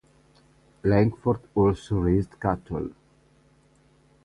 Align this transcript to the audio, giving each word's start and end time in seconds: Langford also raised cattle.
Langford 0.81 1.41
also 1.53 1.99
raised 1.99 2.39
cattle. 2.39 2.89